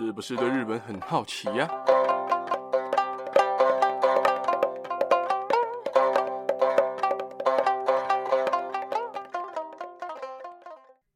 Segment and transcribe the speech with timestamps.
[0.00, 1.68] 是不是对日本很好奇呀？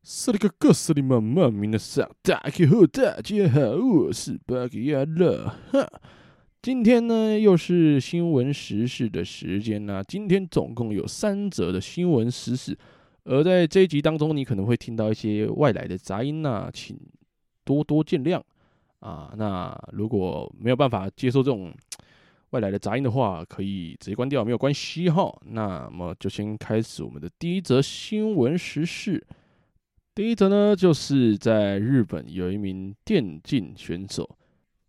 [0.03, 5.89] 萨利格哥斯里妈妈咪的萨大家好，大家好，我是巴吉亚乐哈。
[6.61, 10.03] 今天呢，又是新闻时事的时间啦。
[10.03, 12.77] 今天总共有三则的新闻时事，
[13.23, 16.99] 而在这一集当中，你可能会听到一些外来的杂音呐，请
[17.65, 18.43] 多多见谅
[19.03, 19.33] 啊。
[19.37, 21.71] 那如果没有办法接受这种
[22.51, 25.31] 外来的杂音的话，可以直接关掉，没有关系哈。
[25.47, 29.27] 那么就先开始我们的第一则新闻时事。
[30.15, 34.29] 第一则呢，就是在日本有一名电竞选手。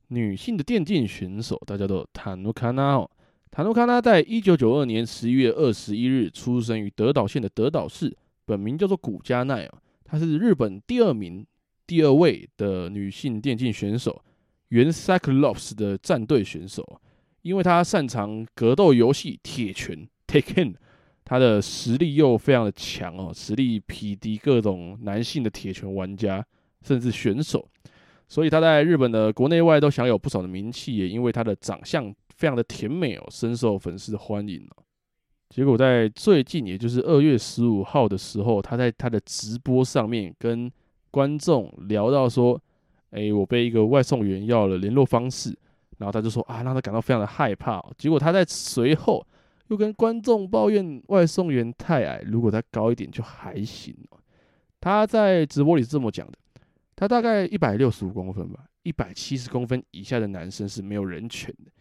[0.09, 3.09] 女性的电竞选手，大家都塔努卡纳哦。
[3.49, 9.77] 塔努卡纳在一九九二年十一月二十一日出生于德岛县的德岛市，本名叫做古加奈哦。
[10.03, 11.45] 她是日本第二名、
[11.85, 14.23] 第二位的女性电竞选手，
[14.69, 17.01] 原 Cyclops 的战队选手。
[17.41, 20.75] 因为她擅长格斗游戏铁拳 Tekken，
[21.25, 26.45] 她的实力又非常的强哦，实力匹敌各种男性的铁拳玩家，
[26.81, 27.67] 甚至选手。
[28.29, 34.83] 所以他在日本的国内外都享有不少的名气，也因为他的长相非常的甜美哦，深受粉丝的欢迎哦。
[35.49, 40.71] 结果在最近，也就是二月十五号的时候，他在他的直播上面跟
[41.13, 42.59] 观众聊到说
[43.13, 45.55] ：“哎，我被一个外送员要了联络方式。”
[45.99, 49.23] 然后他就说：“啊，让他感到非常的害怕。”结果他在随后
[49.67, 53.95] 又跟观众抱怨外送员太矮，如果他高一点就还行。
[54.81, 56.33] 他在直播里是这么讲的。
[56.95, 61.71] 他大概一百六十五公分吧，一百七十公分以下的男生是没有人权的。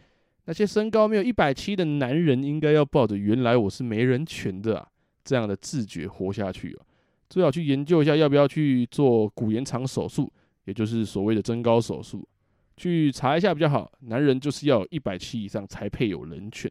[0.44, 4.86] 那些身高没有一百七的男人，应该要抱着“原来我是没人权的啊”
[5.24, 6.84] 这样的自觉活下去哦。
[7.32, 10.30] 最好去研究一下要不要去做骨延长手术，
[10.66, 12.28] 也就是所谓的增高手术，
[12.76, 13.90] 去查一下比较好。
[14.00, 16.70] 男人就是要一百七以上才配有人权。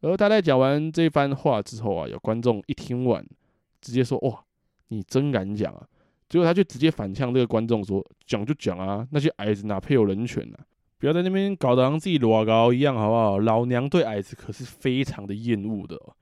[0.00, 3.24] 而他在讲完这番话之后啊，有观众一听完，
[3.80, 4.42] 直接说：“哇，
[4.88, 5.86] 你真敢讲啊！”
[6.28, 10.66] 结果他就直接反呛这个观众说：“讲就讲啊，那些矮子哪配有人权呢、啊？
[10.98, 13.38] 不要在那边搞得像自己裸高一样，好不好？
[13.38, 16.16] 老娘对矮子可是非常的厌恶的、哦。”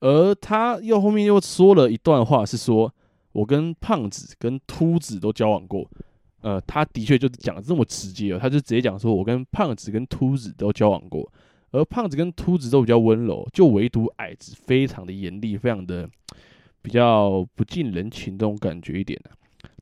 [0.00, 2.92] 而他又后面又说了一段话，是说
[3.32, 5.88] ：“我跟胖子跟秃子都交往过。”
[6.42, 11.30] 呃，他的确就是讲的这么直接哦，他就直接讲说：“我跟胖子跟秃子都交往过，
[11.70, 16.08] 而胖子跟秃子都比较温柔，就唯独矮子非常的严厉，非常的。”
[16.84, 19.30] 比较不近人情这种感觉一点的、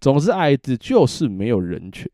[0.03, 2.07] 总之矮子就是没有人权。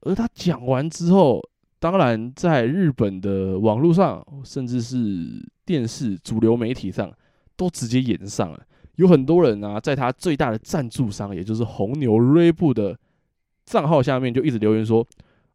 [0.00, 1.40] 而他讲完之后，
[1.78, 7.10] 当然在日本的网络上，甚至是电视主流媒体上，
[7.56, 8.60] 都直接演上了。
[8.96, 12.96] 有很多人啊，在他最大的赞助商，也就是红牛锐步的
[13.64, 15.06] 账号下面，就一直留言说：“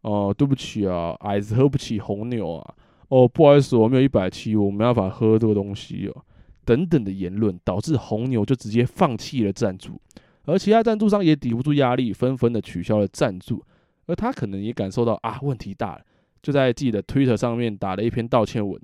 [0.01, 2.75] 哦、对不起啊，矮子喝不起红牛啊。
[3.07, 6.23] 哦，不好意思，我没有一百七，我没办法喝这个东西哦。”
[6.65, 9.99] 等等的言论，导致红牛就直接放弃了赞助，
[10.45, 13.63] 而其他赞助商也抵不住压力，纷纷的取消了赞助。
[14.05, 16.01] 而他可能也感受到啊，问题大了，
[16.43, 18.79] 就在自己的 Twitter 上面打了一篇道歉文。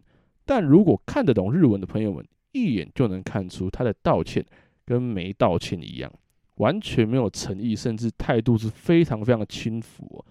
[0.46, 4.44] 但如果看得懂日文的朋友们，一眼就能看出他的道歉
[4.86, 6.12] 跟没道歉一样，
[6.56, 10.26] 完全没有诚意，甚至态度是非常非常的轻浮哦，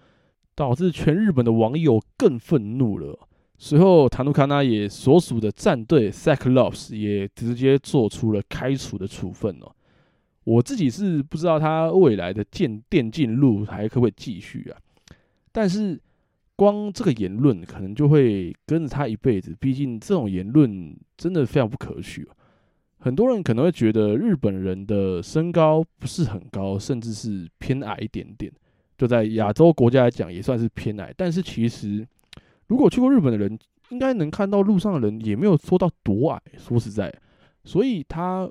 [0.55, 3.19] 导致全日本的网友更愤怒了。
[3.57, 9.71] 随后，塔努卡纳也所属的战队 s a c l o s 也直接做出了开除的处分哦。
[10.43, 14.77] 我自己是不知道他未来的电电竞路还可不可以继续啊？
[15.51, 15.99] 但是
[16.55, 22.27] 光这个言论可能就会跟着他一辈子，毕竟这种言论真的非常不可取。
[22.99, 28.51] 很多人可能会觉得日本人的身高不是很高，甚至是偏矮一点点，
[28.97, 32.07] 就在亚洲国家来讲也算是偏矮，但是其实。
[32.67, 33.55] 如果去过日本的人，
[33.89, 36.41] 应该能看到路上的人也没有说到多矮。
[36.57, 37.13] 说实在，
[37.63, 38.49] 所以他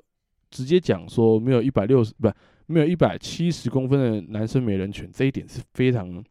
[0.49, 2.31] 直接讲说没有一百六十不
[2.67, 6.23] 没有一百七十公分的男生没人权，这一点是非常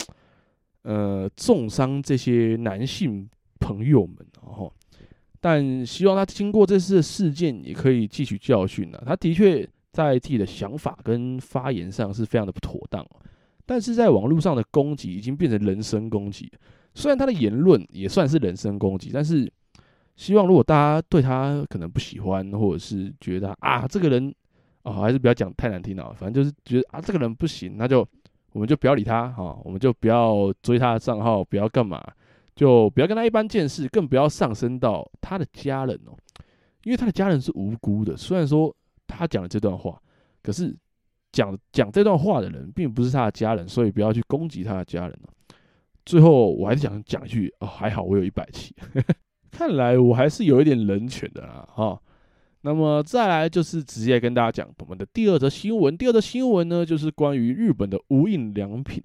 [0.85, 3.29] 呃重伤这些男性
[3.61, 4.17] 朋友们。
[4.43, 4.73] 然后，
[5.41, 9.03] 但希望他经过这次事件也可以汲取教训了。
[9.05, 13.05] 他的确在自己的想法跟发言上是非常的不妥当，
[13.67, 16.51] 但是在网络上的攻击已经变成人身攻击。
[16.95, 19.51] 虽然他的言论也算是人身攻击，但是
[20.17, 24.33] 希望如果大家对他可能不喜欢，或者是觉得啊这个人
[24.83, 28.07] 啊、哦、还是不要讲太难听了，反正就是觉得啊这个人不行，那就
[28.55, 32.01] 我们就不要理他哈、我们就不要追他的账号，不要干嘛，
[32.55, 36.15] 就不要跟他一般见识，更不要上升到他的家人哦，
[36.85, 38.17] 因为他的家人是无辜的。
[38.17, 38.73] 虽然说
[39.09, 40.01] 他讲了这段话，
[40.41, 40.73] 可是
[41.33, 45.29] 讲讲这段话的人并不是他的家人，所以不要去攻击他的家人哦。
[46.07, 48.73] 最后我还是想讲一句哦，还好我有一百期，
[49.51, 52.01] 看来我还是有一点人权的啦哈。
[52.67, 59.03] 那么再来就是直接跟大家讲我们的第二则新闻，第二则新闻呢就是关于日本的无印良品。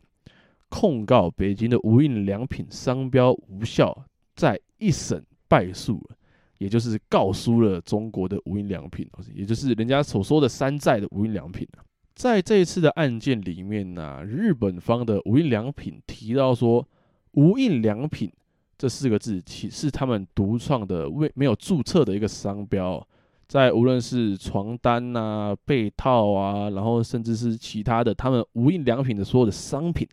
[0.70, 6.16] 控告北京的无印良品商标无效，在一审败诉了，
[6.60, 11.68] 也就是告输了中国的无印良品，也就是人家所说的山寨的无印良品。
[12.16, 16.88] 在这一次的案件里面呢、日本方的无印良品提到说，
[17.32, 18.32] 无印良品
[18.78, 23.06] 这四个字其实是他们独创的未没有注册的一个商标，
[23.50, 30.08] 在无论是床单啊、被套啊，然后甚至是其他的他们无印良品的所有的商品，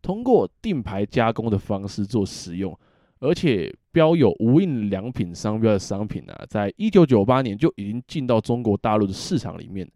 [0.00, 2.74] 通过定牌加工的方式做使用，
[3.18, 9.86] 而且标有无印良品商标的商品啊，在一九九八年就已经进到中国大陆的市场里面。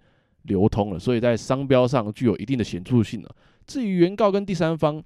[0.45, 3.29] 流通了，所以在商标上具有一定的显著性了。
[3.67, 5.01] 至于原告跟第三方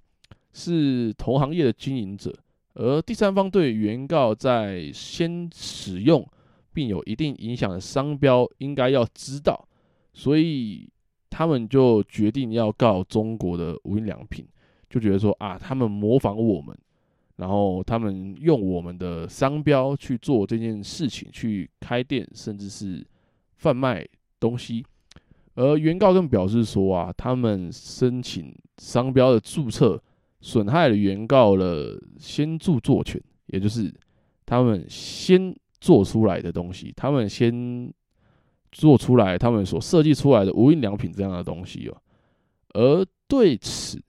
[0.52, 2.32] 是同行业的经营者，
[2.74, 6.24] 而第三方对原告在先使用
[6.74, 9.66] 并有一定影响的商标应该要知道，
[10.12, 10.90] 所以
[11.30, 14.46] 他们就决定要告中国的无印良品，
[14.90, 16.76] 就觉得说啊，他们模仿我们，
[17.36, 23.06] 然后他们用我们的商标去做这件事情，去开店甚至是
[23.56, 24.06] 贩卖
[24.38, 24.84] 东西。
[25.56, 30.02] 而原告更表示说啊，他们申请商标的注册，
[30.40, 33.92] 损害了原告的先著作权，也就是
[34.44, 37.92] 他们先做出来的东西，他们先
[38.72, 41.96] 做出来，他们所设计出来的无印良品这样的东西哦。
[42.72, 44.02] 而对此，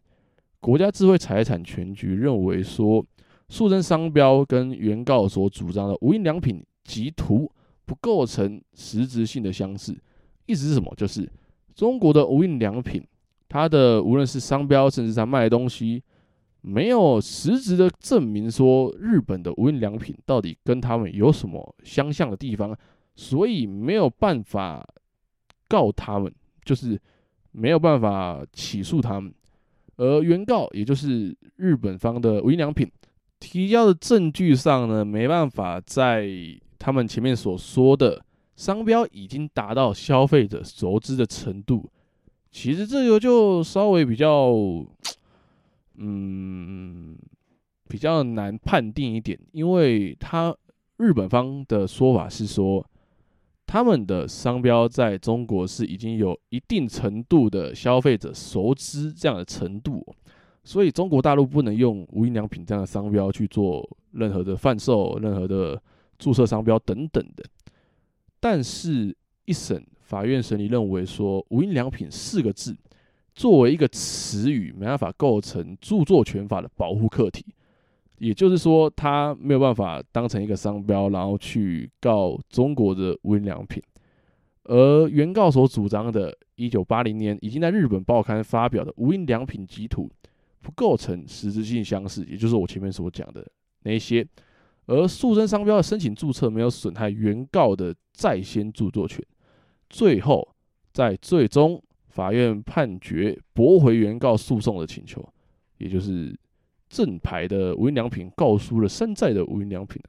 [0.61, 3.05] 国家智慧财产权局认为说，
[3.49, 7.51] 诉争商标跟原告所主张的无印良品及图
[7.85, 9.93] 不构成实质性的相似。
[10.45, 10.93] 意思是什么？
[10.95, 11.29] 就是
[11.75, 13.05] 中国的无印良品，
[13.49, 16.01] 它的无论是商标，甚至它卖的东西，
[16.67, 22.75] 没有实质的证明说日本的无印良品到底跟他们有什么相像的地方，
[23.15, 24.83] 所以没有办法
[25.67, 26.33] 告他们，
[26.63, 26.99] 就是
[27.51, 29.31] 没有办法起诉他们。
[29.97, 32.91] 而原告，也就是日本方的无印良品，
[33.39, 36.27] 提交的证据上呢，没办法在
[36.79, 38.23] 他们前面所说的。
[38.55, 41.91] 商标已经达到消费者熟知的程度，
[42.53, 44.49] 其实这个就稍微比较，
[45.97, 47.17] 嗯，
[47.87, 50.55] 比较难判定一点，因为他
[50.97, 52.85] 日本方的说法是说，
[53.65, 60.05] 他们的商标在中国是已经有一定程度的消费者熟知这样的程度，
[60.63, 65.81] 所以中国大陆不能用无印良品这样的商标去做任何的贩售、任何的
[66.17, 67.43] 注册商标等等的。
[68.39, 69.15] 但是，
[69.45, 72.75] 一审法院审理认为说，无印良品四个字
[73.35, 77.45] 作为一个词语，没办法构成著作权法的保护客体，
[78.17, 83.83] 也就是说，它没有办法当成一个商标，然后去告中国的无印良品。
[84.63, 90.09] 而原告所主张的，一九八零年已经在日本报刊发表的无印良品集图，
[90.61, 93.45] 不构成实质性相似，也就是我前面所讲的
[93.83, 94.25] 那些。
[94.87, 99.23] 而诉争商标的申请注册没有损害原告的在先著作权，
[99.89, 100.47] 最后
[100.93, 101.81] 在最终
[102.15, 105.21] 法院判决驳回原告诉讼的请求，
[105.79, 106.33] 也就是
[106.87, 110.01] 正牌的无印良品告输了山寨的无印良品，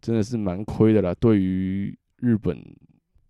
[0.00, 1.14] 真的是蛮亏的啦。
[1.14, 2.60] 对于日本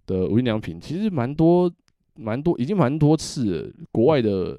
[0.06, 1.70] 的无印良品，其实蛮多
[2.14, 4.58] 蛮多，已经蛮多次，国外的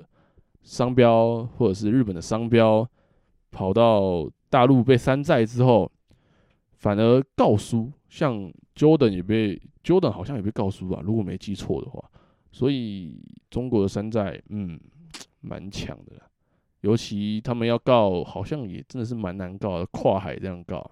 [0.62, 2.88] 商标或者是日本的商标
[3.50, 4.30] 跑到。
[4.48, 5.92] 大陆被山寨之后，
[6.78, 12.02] 反而告输，像 Jordan 也被 Jordan 好像也被告输吧，如果没记错的话。
[12.56, 13.20] 所以
[13.50, 14.80] 中国的山寨，嗯，
[15.42, 16.14] 蛮强的。
[16.80, 20.90] 尤其他们要告，好像也真的是蛮难告的，跨海这样告。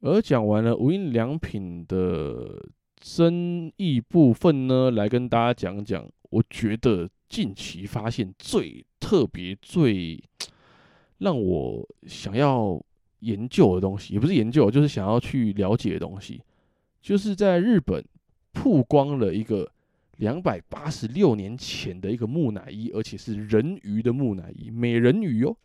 [0.00, 2.62] 而讲完了无印良品的
[3.00, 10.22] 争议部分呢，来跟大家讲讲，我觉得近期发现最特别、最。
[11.18, 12.78] 让我想要
[13.20, 16.42] 研究的东西，也不是研究，就是想要去了解的东西，
[17.00, 18.04] 就是在日本
[18.52, 19.66] 曝光了一个
[20.16, 25.56] 两百八十六年前的一个木乃伊，而且是人鱼的木乃伊，美人鱼哦。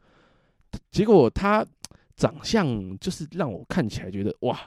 [0.89, 1.65] 结果它
[2.15, 4.57] 长相就是让我看起来觉得哇，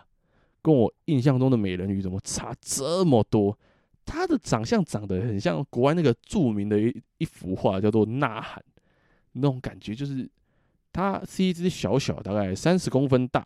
[0.63, 3.59] 跟我印象中的美人鱼怎么差这么多？
[4.05, 8.63] 它的长相长得很像国外那个著名的一一幅画，叫做《呐喊》，
[9.33, 10.29] 那种感觉就是。
[10.97, 13.45] 它是一只小小，大概三十公分大，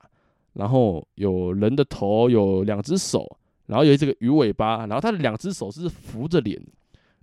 [0.52, 3.26] 然后有人的头，有两只手，
[3.68, 6.60] 然后有这个鱼尾巴，然后它的两只手是扶着脸，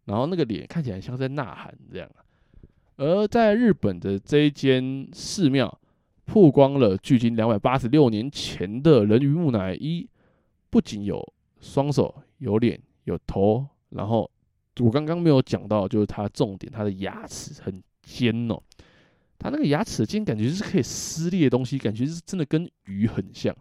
[0.06, 2.10] 然后那个脸看起来像在呐喊这样。
[2.98, 5.80] 而在日本的这一间寺庙，
[6.24, 10.08] 曝光了距今两百八十六年前的人鱼木乃伊，
[10.70, 11.22] 不仅有
[11.60, 14.30] 双手、有脸、有头，然后
[14.80, 18.62] 我刚刚没有讲到，就是它重点，它的牙齿很尖哦，
[19.40, 23.54] 它那个牙齿的尖感觉是可以撕裂的东西，感觉是真的跟鱼很像。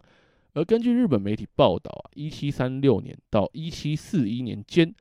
[0.55, 4.91] 而根据日本媒体报道啊，一七三六年到一七四一年间，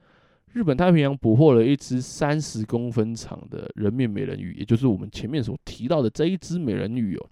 [0.52, 7.28] 日本太平洋捕获了一只三十公分长的人面美人鱼，也就是我们前面所提到的这一只美人鱼哦。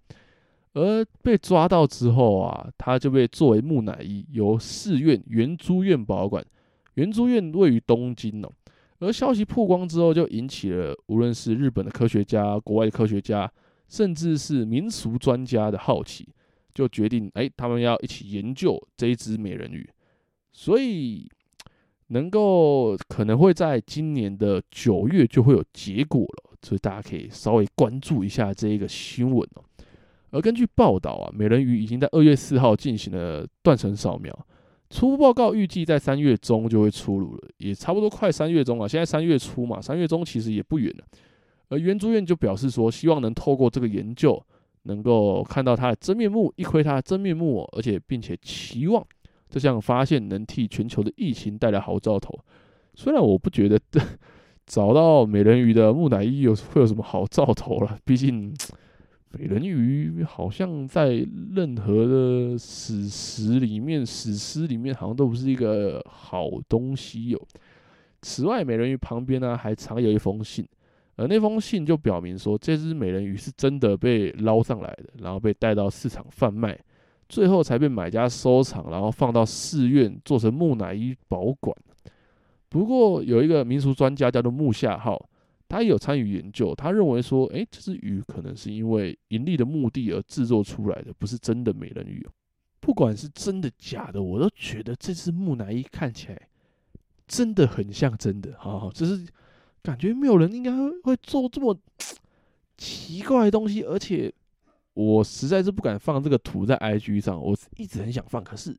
[0.75, 6.43] 而被抓到之后啊，它就被作为木乃伊，由寺院圆珠院保管。
[6.95, 8.49] 圆珠院位于东京哦。
[9.01, 13.51] 而消息曝光之后，就引起了无论是日本的科学家、国外科学家，
[13.89, 16.29] 甚至是民俗专家的好奇。
[16.75, 19.89] 就决定，哎，他们要一起研究这一只美人鱼，
[20.53, 21.29] 所以
[22.09, 29.65] 能够可能会在今年的九月就会有结果了，所以大家可以稍微关注一下这一个新闻哦。
[30.31, 34.47] 而根据报道啊，美人鱼已经在二月四号进行了断层扫描，
[34.89, 38.89] 初步报告预计在三月中就会出炉了，也差不多快三月中了。
[38.89, 41.05] 现在三月初嘛，三月中其实也不远了。
[41.69, 44.43] 而圆珠院就表示说，希望能透过这个研究。
[44.85, 49.05] 能够看到它的真面目，一窥它的真面目，而且并且期望
[49.49, 52.39] 这项发现能替全球的疫情带来好兆头。
[52.95, 53.81] 虽然我不觉得
[54.67, 58.55] 找到美人鱼的木乃伊有会有什么好兆头了，毕竟
[59.39, 67.49] 美人鱼好像在任何的史实里面、史诗里面好像都不是一个好东西哟。
[68.21, 70.67] 此外，美人鱼旁边呢还藏有一封信。
[71.23, 76.77] 而那封信就表明说，这只美人鱼是真的被捞上来的，然后被带到市场贩卖，
[77.29, 81.73] 最后才被买家收藏，然后放到寺院做成木乃伊保管。
[82.69, 85.29] 不过有一个民俗专家叫做木下浩，
[85.69, 92.27] 他也有参与研究，他认为说，诶，这只鱼可能是因为盈利的目的而制作出来的，不是真的美人鱼。
[92.81, 96.49] 不管是真的假的，我都觉得这只木乃伊看起来
[97.29, 99.25] 真的很像真的，好好，这是。
[99.83, 100.71] 感觉没有人应该
[101.03, 101.77] 会做这么
[102.79, 104.33] 奇怪的东西，而且
[104.95, 107.41] 我实在是不敢放这个图在 IG 上。
[107.41, 108.77] 我一直很想放，可是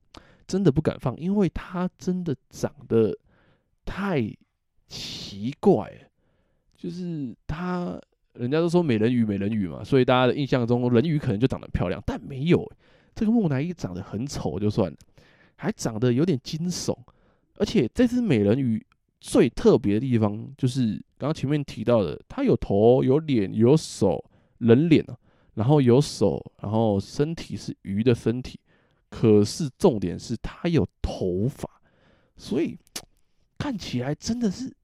[0.47, 3.17] 真的不敢放，因为它真的长得
[3.85, 4.21] 太
[4.87, 6.07] 奇怪了。
[6.75, 7.97] 就是它，
[8.33, 12.69] 人家都说美人鱼，美人鱼嘛，所以大家的印象中人鱼可能就长得漂亮，但没有，
[13.15, 14.97] 这个木乃伊长得很丑就算了，
[15.55, 16.97] 还长得有点惊悚，
[17.55, 18.85] 而且这只美人鱼。
[19.25, 24.21] 最特别的地方就是刚刚前面提到的，它有头、有脸、有手，
[24.57, 25.15] 人脸啊，
[25.53, 28.59] 然后有手，然后身体是鱼的身体，
[29.09, 31.69] 可是重点是它有头发，
[32.35, 32.77] 所以
[33.57, 34.75] 看起来真的是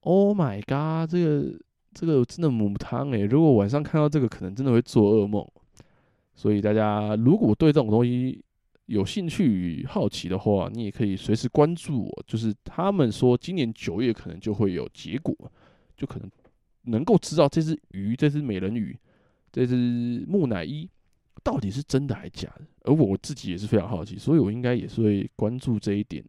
[0.00, 1.56] ，Oh my god，这个
[1.94, 5.46] 这个真的母汤诶，如果晚上看到这个，可能真的会做噩梦。
[6.34, 8.44] 所以大家如果对这种东西，
[8.86, 12.24] 有兴趣与好奇的话，你也可以随时关注我。
[12.26, 15.34] 就是他们说今年九月可能就会有结果，
[15.96, 16.30] 就可能
[16.82, 18.98] 能够知道这只鱼、这只美人鱼、
[19.50, 20.88] 这只木乃伊
[21.42, 22.62] 到底是真的还是假的。
[22.84, 26.24] 而我自己也是非常好奇，所以我应该也是会关注这一点。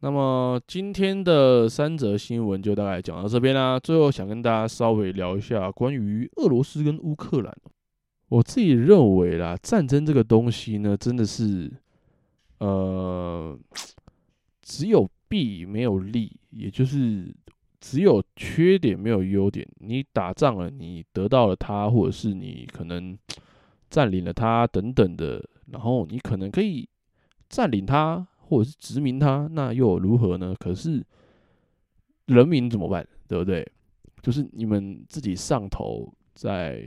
[0.00, 3.78] 那么今天的三则新闻就大概讲到这边啦。
[3.78, 7.54] 最后想跟大家稍微聊一下关于俄罗斯跟乌克兰。
[8.28, 11.72] 我自己认为啦，战争这个东西呢，真的是，
[12.58, 13.58] 呃，
[14.60, 17.34] 只有弊没有利，也就是
[17.80, 19.66] 只有缺点没有优点。
[19.78, 23.16] 你打仗了，你得到了它，或者是你可能
[23.88, 26.86] 占领了它等等的，然后你可能可以
[27.48, 30.54] 占领它，或者是殖民它，那又如何呢？
[30.60, 31.02] 可是
[32.26, 33.08] 人民怎么办？
[33.26, 33.66] 对不对？
[34.20, 36.86] 就是你们自己上头在。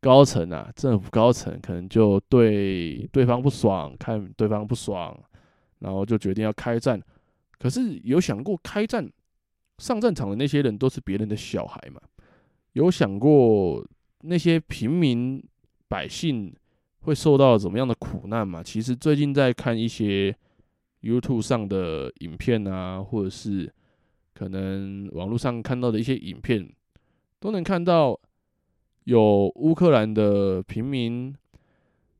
[0.00, 5.14] 高层啊，政府高层可能就对对方不爽，看对方不爽，
[5.80, 6.98] 然后就决定要开战。
[7.58, 9.06] 可是有想过开战
[9.76, 12.00] 上战场的那些人都是别人的小孩吗？
[12.72, 13.86] 有想过
[14.22, 15.42] 那些平民
[15.86, 16.54] 百姓
[17.00, 18.62] 会受到怎么样的苦难吗？
[18.62, 20.34] 其实最近在看一些
[21.02, 23.70] YouTube 上的影片啊，或者是
[24.32, 26.66] 可能网络上看到的一些影片，
[27.38, 28.18] 都能看到。
[29.04, 31.34] 有乌克兰的平民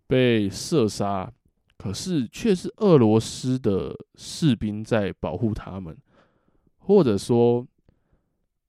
[0.07, 1.31] 被射杀，
[1.77, 5.97] 可是却是俄罗斯的士兵在保护他们，
[6.79, 7.67] 或者说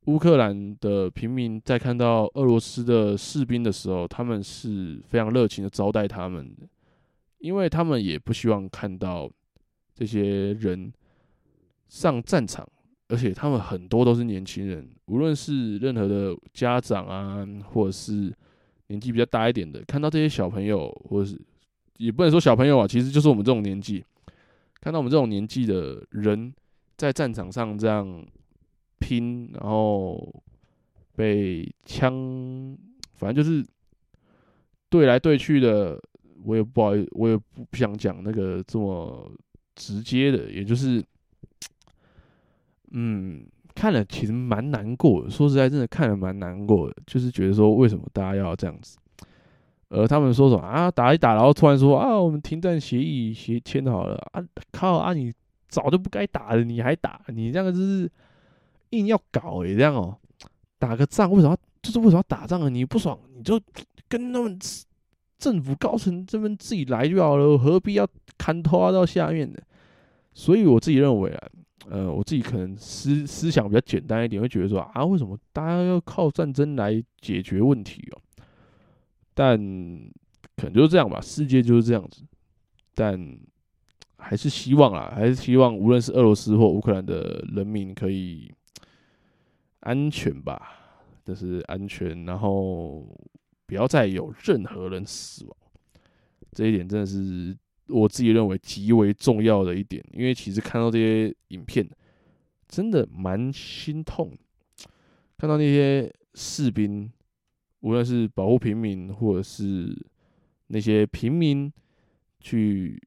[0.06, 6.68] 乌克兰的平民在看到俄罗斯的士兵的时候，他们是非常热情的招待他们的，
[7.40, 9.30] 因为他们也不希望看到
[9.94, 10.92] 这些人
[11.88, 12.68] 上战场
[13.12, 18.34] 而且他们很多都是年轻人，无论是任何的家长啊，或者是
[18.88, 21.38] 年纪比较大一点的，看到这些小朋友，或者是
[21.98, 24.02] 也不能说小朋友啊，其实就是我们这种年纪，
[24.80, 26.54] 看到我们这种年纪的人
[26.96, 28.26] 在战场上这样
[29.00, 30.34] 拼，然后
[31.14, 32.78] 被枪，
[33.16, 33.62] 反正就是
[34.90, 36.02] 对来对去的，
[36.46, 39.30] 我也不好意，我也不不想讲那个这么
[39.76, 41.04] 直接的，也就是。
[42.92, 45.30] 嗯，看了其实蛮难过的。
[45.30, 48.98] 说实在，真的看了蛮难过的，就是觉得说为什么大家要这样子？
[49.90, 55.34] 而他们说什么啊，打一打，然后突然说啊，我们停战协议协签好了啊，靠啊，你
[55.68, 58.10] 早就不该打了，你还打，你这样就是
[58.92, 60.18] 硬要搞诶，这样哦，
[60.80, 61.58] 打个仗为什么要？
[61.82, 62.70] 就是为什么要打仗啊？
[62.70, 63.60] 你不爽你就
[64.08, 64.58] 跟他们
[65.38, 68.08] 政府高层这边自己来就好了，何必要
[68.38, 69.62] 牵拖到下面的？
[70.34, 71.48] 所以我自己认为啊。
[71.90, 78.22] 呃，我自己可能思思想比较简单一点，会觉得说啊，为什么大家要靠战争来解决问题哦？
[79.34, 79.58] 但
[80.56, 82.24] 可能就是这样吧，世界就是这样子。
[82.94, 83.40] 但
[84.18, 88.54] 还是希望啊，还是希望无论是俄罗斯或乌克兰的人民可以
[89.80, 90.62] 安全吧，
[91.26, 93.08] 就是安全，然后
[93.66, 95.58] 不要再有任何人死亡。
[96.52, 97.58] 这一点真的是。
[97.92, 101.88] 我自己认为极为重要的一点，因为其实看到这些影片，
[102.68, 104.32] 真的蛮心痛。
[105.38, 107.12] 看到那些士兵，
[107.82, 109.92] 无论是保护平民，或者是
[110.68, 111.72] 那些平民
[112.40, 113.02] 去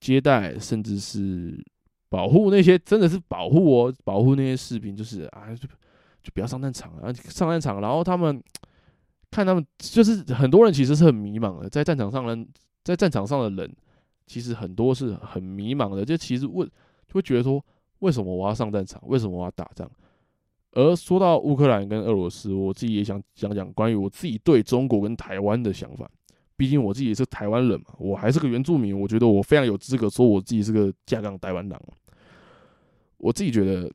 [0.00, 1.62] 接待，甚至是
[2.08, 5.68] 保护那些，真的是保护哦，保护那些士兵，就是啊，就
[6.22, 8.42] 就不要上战场啊，上战场，然后他们
[9.30, 12.48] 看他们，就是很多人其实是很迷茫的，在战场上人，
[12.82, 13.76] 在战场上的人。
[14.26, 16.66] 其实很多是很迷茫的，就其实问
[17.06, 17.64] 就会觉得说，
[17.98, 19.00] 为什么我要上战场？
[19.06, 19.90] 为什么我要打仗？
[20.72, 26.10] 而说到乌克兰跟俄罗斯，我自己也想讲讲关于我自己对中国跟台湾的想法。
[26.56, 31.80] 毕竟我自己也是台湾人嘛，我还是个原住民，我觉得我非常有资格说我自己是个正港台湾人。
[33.18, 33.90] 我自己觉得，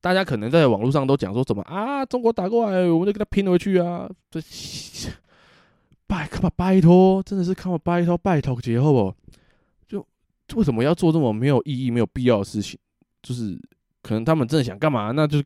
[0.00, 4.40] 大家可能在网络上都讲说怎么啊，中国打过来，我们就跟他拼回去啊，这。
[6.08, 9.14] 拜，看吧，拜托，真的是看吧，拜托，拜托，节后哦，
[9.86, 10.04] 就
[10.56, 12.80] 为什么要做这么没有意义、没有必要的事情？
[13.22, 13.56] 就是
[14.02, 15.42] 可能他们真的想干嘛，那就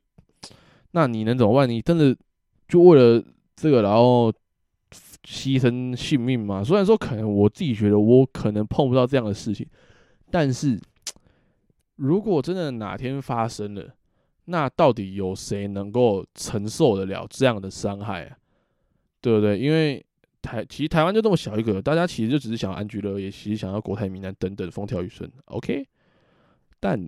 [0.93, 1.69] 那你能怎么办？
[1.69, 2.17] 你真的
[2.69, 3.23] 就为了
[3.57, 4.33] 这个，然后
[5.25, 6.63] 牺牲性命吗？
[6.63, 9.67] 虽然说可能我自己觉得我可能碰不到这样的事情，
[10.31, 10.81] 但是
[11.97, 13.95] 如果真的哪天发生了，
[14.45, 18.37] 那到底有谁能够承受得了这样的伤害啊？
[19.21, 19.59] 对不对？
[19.59, 20.05] 因为
[20.43, 25.87] 台其实台湾就这么小一个，大家其实就只是想要安居乐业，其实想要国泰民安等等，风调雨顺，OK。
[26.81, 27.01] 但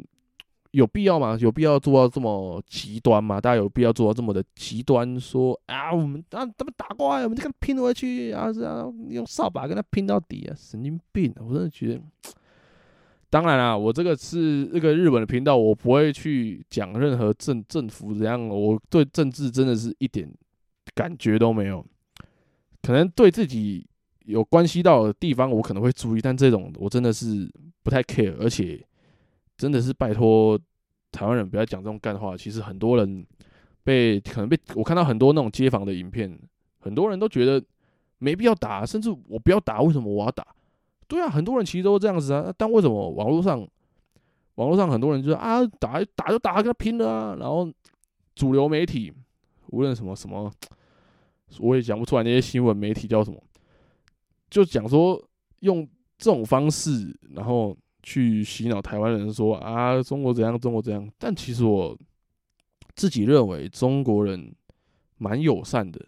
[0.71, 1.37] 有必要吗？
[1.41, 3.41] 有必要做到这么极端吗？
[3.41, 5.19] 大家有必要做到这么的极端？
[5.19, 11.33] 说啊，我们啊，他们打过来，我们就跟他拼回去啊，是啊，用扫把跟他拼到底啊，神经病！
[11.39, 12.01] 我真的觉得，
[13.31, 20.29] 当然啦，我这个是这个日本的频道，我不会去讲任何政政府怎样，我对政治真的是一点
[20.95, 21.85] 感觉都没有。
[22.85, 23.87] 可能对自己
[24.27, 27.51] 有关系到的地方，我可能会注意，但这种我真的是
[27.83, 28.87] 不太 care，而且
[29.57, 30.61] 真的是拜托
[31.11, 32.37] 台湾人不要讲这种干话。
[32.37, 33.27] 其实很多人
[33.83, 36.39] 被可能被我看到很多那种街访的影片，
[36.79, 37.65] 很多人都觉得
[38.19, 40.47] 没必要打，甚至我不要打，为什么我要打？
[41.09, 42.53] 对啊，很多人其实都这样子啊。
[42.59, 43.67] 但为什么网络上
[44.57, 47.37] 网络上很多人就说啊，打打就打，跟他拼了啊？
[47.41, 47.67] 然后
[48.35, 49.11] 主流媒体
[49.69, 50.53] 无论什么什么。
[51.59, 53.41] 我也讲不出来那些新闻媒体叫什么，
[54.51, 55.23] 就讲说
[55.61, 61.09] 用这种方式，然后去洗脑台湾人说啊，中国怎样，中国怎样。
[61.19, 61.97] 但其实我
[62.97, 64.53] 自己认为中国人
[65.19, 66.05] 蛮友善的，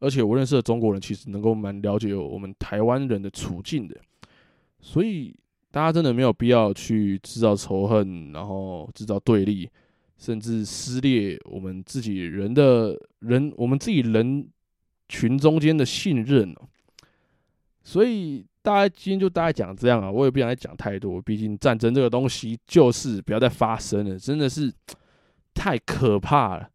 [0.00, 3.96] 而且我认识的中国人其实能够蛮了解我们台湾人的处境的，
[4.80, 5.36] 所以
[5.70, 9.70] 大家真的没有必要去制造仇恨，然后制造对立，
[10.16, 14.48] 甚至撕裂我们自己人的人，我们自己人。
[15.10, 16.68] 群中间的信任哦，
[17.82, 24.72] 所以大家今天就大概讲这样啊，我也不想再讲太多，毕竟战争这个东西就是不要再发生了，真的是
[25.52, 26.70] 太可怕了。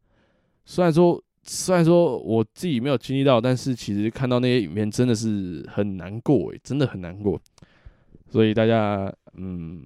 [0.66, 7.40] 虽然说，虽然说我自己没有经历到，但是其实看到那些影片真的是很难过诶，真的很难过。
[8.28, 9.84] 所以大家，嗯，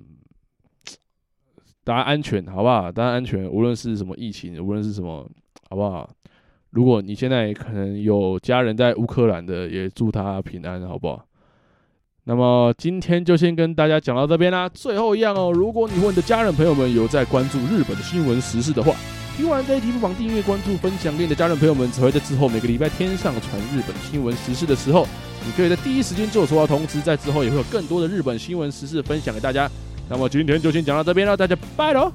[1.84, 2.92] 大家安全好不好？
[2.92, 5.30] 大家安全，无论是什么疫情，无论是什么，
[5.70, 6.10] 好不好？
[6.72, 11.26] 如果你现在可能有家人在乌克兰的，也祝他平安，好不好？
[12.26, 14.70] 那么今天就先跟大家讲到这边啦。
[14.70, 18.94] 最后一样哦，如果你和你的家人朋友们有在关注日本的新闻时事的话，
[19.36, 25.08] 听完这一集不妨订阅、关注、分享给你的家人朋友们，才会在之后每个礼拜天上传日本新闻时事的时候，
[25.44, 27.02] 你可以在第一时间就收到通知。
[27.02, 29.68] 在之后也会有更多的日本新闻时事分享给大家。
[30.08, 32.12] 那么今天就先讲到这边了，大家拜喽。